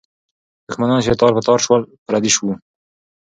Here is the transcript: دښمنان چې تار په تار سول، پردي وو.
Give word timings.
دښمنان 0.67 0.99
چې 1.05 1.11
تار 1.21 1.31
په 1.35 1.41
تار 1.47 1.59
سول، 1.65 1.81
پردي 2.07 2.31
وو. 2.41 2.53